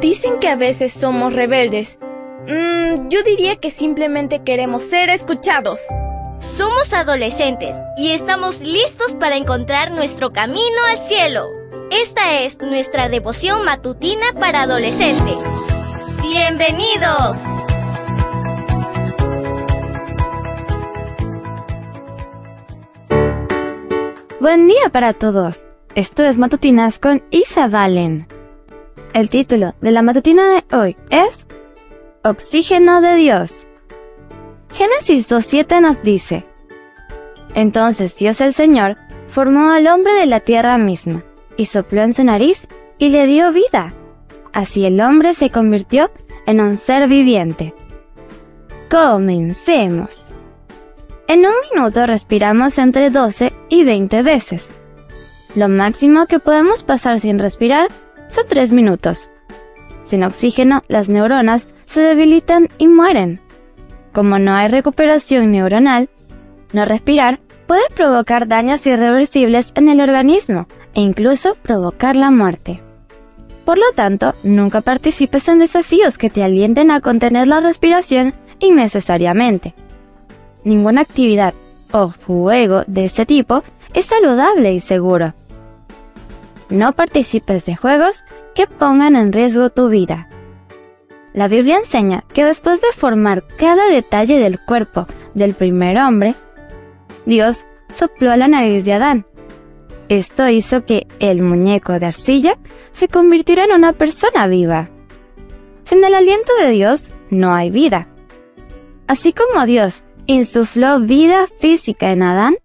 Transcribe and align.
Dicen 0.00 0.38
que 0.38 0.48
a 0.48 0.54
veces 0.54 0.92
somos 0.92 1.32
rebeldes. 1.32 1.98
Mm, 2.46 3.08
yo 3.08 3.22
diría 3.24 3.56
que 3.56 3.72
simplemente 3.72 4.44
queremos 4.44 4.84
ser 4.84 5.10
escuchados. 5.10 5.80
Somos 6.38 6.92
adolescentes 6.92 7.76
y 7.96 8.12
estamos 8.12 8.60
listos 8.60 9.14
para 9.14 9.36
encontrar 9.36 9.90
nuestro 9.90 10.30
camino 10.30 10.84
al 10.88 10.98
cielo. 10.98 11.48
Esta 11.90 12.38
es 12.40 12.58
nuestra 12.58 13.08
devoción 13.08 13.64
matutina 13.64 14.32
para 14.38 14.62
adolescentes. 14.62 15.36
¡Bienvenidos! 16.22 17.38
Buen 24.38 24.68
día 24.68 24.90
para 24.92 25.12
todos. 25.12 25.58
Esto 25.96 26.24
es 26.24 26.38
Matutinas 26.38 27.00
con 27.00 27.24
Isa 27.30 27.66
Valen. 27.66 28.37
El 29.18 29.30
título 29.30 29.74
de 29.80 29.90
la 29.90 30.02
matutina 30.02 30.44
de 30.48 30.76
hoy 30.76 30.96
es 31.10 31.44
Oxígeno 32.22 33.00
de 33.00 33.16
Dios. 33.16 33.66
Génesis 34.72 35.28
2.7 35.28 35.80
nos 35.80 36.04
dice, 36.04 36.46
Entonces 37.56 38.14
Dios 38.14 38.40
el 38.40 38.54
Señor 38.54 38.96
formó 39.26 39.70
al 39.72 39.88
hombre 39.88 40.12
de 40.12 40.26
la 40.26 40.38
tierra 40.38 40.78
misma, 40.78 41.24
y 41.56 41.64
sopló 41.64 42.02
en 42.02 42.14
su 42.14 42.22
nariz 42.22 42.68
y 42.96 43.08
le 43.08 43.26
dio 43.26 43.52
vida. 43.52 43.92
Así 44.52 44.84
el 44.84 45.00
hombre 45.00 45.34
se 45.34 45.50
convirtió 45.50 46.12
en 46.46 46.60
un 46.60 46.76
ser 46.76 47.08
viviente. 47.08 47.74
Comencemos. 48.88 50.32
En 51.26 51.40
un 51.40 51.54
minuto 51.72 52.06
respiramos 52.06 52.78
entre 52.78 53.10
12 53.10 53.52
y 53.68 53.82
20 53.82 54.22
veces. 54.22 54.76
Lo 55.56 55.68
máximo 55.68 56.26
que 56.26 56.38
podemos 56.38 56.84
pasar 56.84 57.18
sin 57.18 57.40
respirar 57.40 57.88
son 58.28 58.44
3 58.48 58.72
minutos. 58.72 59.30
Sin 60.04 60.24
oxígeno, 60.24 60.82
las 60.88 61.08
neuronas 61.08 61.66
se 61.86 62.00
debilitan 62.00 62.68
y 62.78 62.88
mueren. 62.88 63.40
Como 64.12 64.38
no 64.38 64.54
hay 64.54 64.68
recuperación 64.68 65.50
neuronal, 65.52 66.08
no 66.72 66.84
respirar 66.84 67.40
puede 67.66 67.82
provocar 67.94 68.48
daños 68.48 68.86
irreversibles 68.86 69.72
en 69.74 69.88
el 69.88 70.00
organismo 70.00 70.66
e 70.94 71.00
incluso 71.00 71.54
provocar 71.56 72.16
la 72.16 72.30
muerte. 72.30 72.80
Por 73.64 73.76
lo 73.76 73.92
tanto, 73.94 74.34
nunca 74.42 74.80
participes 74.80 75.46
en 75.48 75.58
desafíos 75.58 76.16
que 76.16 76.30
te 76.30 76.42
alienten 76.42 76.90
a 76.90 77.02
contener 77.02 77.46
la 77.46 77.60
respiración 77.60 78.32
innecesariamente. 78.60 79.74
Ninguna 80.64 81.02
actividad 81.02 81.52
o 81.92 82.08
juego 82.08 82.82
de 82.86 83.04
este 83.04 83.26
tipo 83.26 83.62
es 83.92 84.06
saludable 84.06 84.72
y 84.72 84.80
seguro. 84.80 85.34
No 86.70 86.92
participes 86.92 87.64
de 87.64 87.76
juegos 87.76 88.24
que 88.54 88.66
pongan 88.66 89.16
en 89.16 89.32
riesgo 89.32 89.70
tu 89.70 89.88
vida. 89.88 90.28
La 91.32 91.48
Biblia 91.48 91.78
enseña 91.78 92.24
que 92.32 92.44
después 92.44 92.80
de 92.80 92.88
formar 92.94 93.46
cada 93.56 93.86
detalle 93.86 94.38
del 94.38 94.58
cuerpo 94.60 95.06
del 95.34 95.54
primer 95.54 95.96
hombre, 95.98 96.34
Dios 97.26 97.66
sopló 97.88 98.36
la 98.36 98.48
nariz 98.48 98.84
de 98.84 98.92
Adán. 98.94 99.26
Esto 100.08 100.48
hizo 100.48 100.84
que 100.84 101.06
el 101.20 101.42
muñeco 101.42 101.98
de 101.98 102.06
arcilla 102.06 102.58
se 102.92 103.08
convirtiera 103.08 103.64
en 103.64 103.72
una 103.72 103.92
persona 103.92 104.46
viva. 104.46 104.88
Sin 105.84 106.02
el 106.04 106.14
aliento 106.14 106.52
de 106.60 106.70
Dios 106.70 107.12
no 107.30 107.54
hay 107.54 107.70
vida. 107.70 108.08
Así 109.06 109.32
como 109.32 109.64
Dios 109.64 110.04
insufló 110.26 111.00
vida 111.00 111.46
física 111.58 112.10
en 112.10 112.22
Adán, 112.22 112.56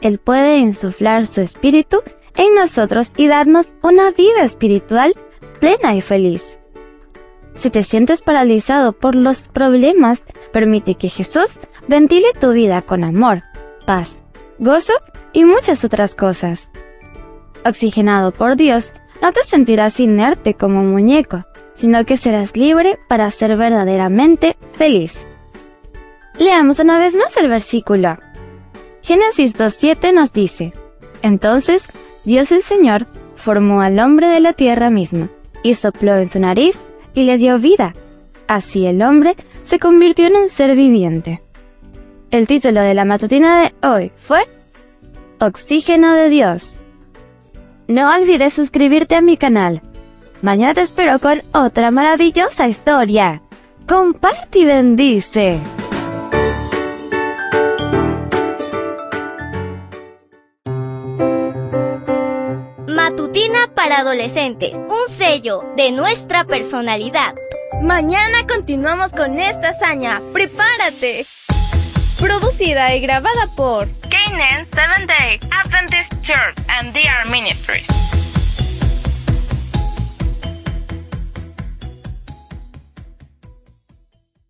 Él 0.00 0.18
puede 0.18 0.58
insuflar 0.58 1.26
su 1.26 1.40
espíritu 1.40 2.02
en 2.38 2.54
nosotros 2.54 3.12
y 3.16 3.26
darnos 3.26 3.74
una 3.82 4.10
vida 4.12 4.42
espiritual 4.44 5.14
plena 5.60 5.94
y 5.94 6.00
feliz. 6.00 6.58
Si 7.54 7.68
te 7.68 7.82
sientes 7.82 8.22
paralizado 8.22 8.92
por 8.92 9.14
los 9.14 9.42
problemas, 9.42 10.22
permite 10.52 10.94
que 10.94 11.08
Jesús 11.08 11.58
ventile 11.88 12.28
tu 12.40 12.52
vida 12.52 12.80
con 12.80 13.02
amor, 13.04 13.42
paz, 13.84 14.22
gozo 14.58 14.92
y 15.32 15.44
muchas 15.44 15.84
otras 15.84 16.14
cosas. 16.14 16.70
Oxigenado 17.66 18.32
por 18.32 18.54
Dios, 18.54 18.92
no 19.20 19.32
te 19.32 19.42
sentirás 19.42 19.98
inerte 19.98 20.54
como 20.54 20.80
un 20.80 20.92
muñeco, 20.92 21.44
sino 21.74 22.04
que 22.06 22.16
serás 22.16 22.56
libre 22.56 22.98
para 23.08 23.28
ser 23.32 23.56
verdaderamente 23.56 24.56
feliz. 24.72 25.26
Leamos 26.38 26.78
una 26.78 26.98
vez 26.98 27.16
más 27.16 27.36
el 27.36 27.48
versículo. 27.48 28.16
Génesis 29.02 29.56
2.7 29.56 30.14
nos 30.14 30.32
dice, 30.32 30.72
Entonces 31.22 31.88
Dios 32.24 32.52
el 32.52 32.62
Señor 32.62 33.06
formó 33.36 33.80
al 33.80 33.98
hombre 33.98 34.28
de 34.28 34.40
la 34.40 34.52
tierra 34.52 34.90
misma, 34.90 35.28
y 35.62 35.74
sopló 35.74 36.16
en 36.16 36.28
su 36.28 36.40
nariz 36.40 36.78
y 37.14 37.24
le 37.24 37.38
dio 37.38 37.58
vida. 37.58 37.94
Así 38.46 38.86
el 38.86 39.02
hombre 39.02 39.36
se 39.64 39.78
convirtió 39.78 40.26
en 40.26 40.36
un 40.36 40.48
ser 40.48 40.74
viviente. 40.74 41.42
El 42.30 42.46
título 42.46 42.80
de 42.80 42.94
la 42.94 43.04
matutina 43.04 43.62
de 43.62 43.74
hoy 43.86 44.12
fue 44.16 44.40
Oxígeno 45.40 46.14
de 46.14 46.28
Dios. 46.28 46.80
No 47.86 48.14
olvides 48.14 48.54
suscribirte 48.54 49.14
a 49.14 49.22
mi 49.22 49.36
canal. 49.36 49.82
Mañana 50.42 50.74
te 50.74 50.82
espero 50.82 51.18
con 51.18 51.42
otra 51.52 51.90
maravillosa 51.90 52.68
historia. 52.68 53.42
Comparte 53.86 54.60
y 54.60 54.64
bendice. 54.66 55.58
Matutina 63.08 63.70
para 63.74 64.00
adolescentes, 64.00 64.74
un 64.74 65.08
sello 65.08 65.64
de 65.78 65.92
nuestra 65.92 66.44
personalidad. 66.44 67.34
Mañana 67.80 68.46
continuamos 68.46 69.12
con 69.12 69.38
esta 69.38 69.70
hazaña. 69.70 70.20
¡Prepárate! 70.34 71.24
Producida 72.20 72.94
y 72.94 73.00
grabada 73.00 73.46
por 73.56 73.88
Canaan 74.10 74.66
Seventh 74.74 75.08
Day 75.08 75.38
Adventist 75.50 76.12
Church 76.20 76.58
and 76.68 76.92
DR 76.92 77.30
Ministries. 77.30 78.07